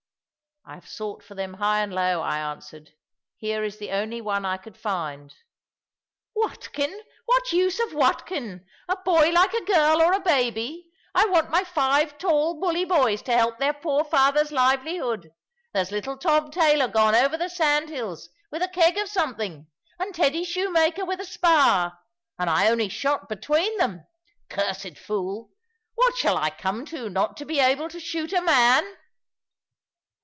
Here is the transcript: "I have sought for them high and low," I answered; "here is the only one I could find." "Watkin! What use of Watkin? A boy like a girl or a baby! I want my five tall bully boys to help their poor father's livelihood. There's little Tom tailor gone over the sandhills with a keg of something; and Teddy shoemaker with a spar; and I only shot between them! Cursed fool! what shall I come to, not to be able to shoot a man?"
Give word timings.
"I 0.63 0.75
have 0.75 0.87
sought 0.87 1.23
for 1.23 1.33
them 1.33 1.55
high 1.55 1.81
and 1.81 1.91
low," 1.91 2.21
I 2.21 2.37
answered; 2.37 2.93
"here 3.35 3.63
is 3.63 3.77
the 3.79 3.89
only 3.91 4.21
one 4.21 4.45
I 4.45 4.57
could 4.57 4.77
find." 4.77 5.33
"Watkin! 6.35 7.01
What 7.25 7.51
use 7.51 7.79
of 7.79 7.93
Watkin? 7.93 8.63
A 8.87 8.95
boy 8.97 9.31
like 9.31 9.53
a 9.53 9.65
girl 9.65 10.01
or 10.03 10.13
a 10.13 10.19
baby! 10.21 10.91
I 11.15 11.25
want 11.25 11.49
my 11.49 11.63
five 11.63 12.17
tall 12.19 12.59
bully 12.59 12.85
boys 12.85 13.23
to 13.23 13.33
help 13.33 13.57
their 13.57 13.73
poor 13.73 14.03
father's 14.03 14.51
livelihood. 14.51 15.33
There's 15.73 15.91
little 15.91 16.15
Tom 16.15 16.51
tailor 16.51 16.87
gone 16.87 17.15
over 17.15 17.37
the 17.37 17.49
sandhills 17.49 18.29
with 18.51 18.61
a 18.61 18.67
keg 18.69 18.99
of 18.99 19.09
something; 19.09 19.65
and 19.97 20.13
Teddy 20.13 20.43
shoemaker 20.43 21.03
with 21.05 21.19
a 21.19 21.25
spar; 21.25 21.97
and 22.37 22.51
I 22.51 22.69
only 22.69 22.87
shot 22.87 23.27
between 23.27 23.77
them! 23.79 24.05
Cursed 24.47 24.99
fool! 24.99 25.49
what 25.95 26.15
shall 26.17 26.37
I 26.37 26.51
come 26.51 26.85
to, 26.85 27.09
not 27.09 27.35
to 27.37 27.45
be 27.45 27.59
able 27.59 27.89
to 27.89 27.99
shoot 27.99 28.31
a 28.31 28.41
man?" 28.43 28.97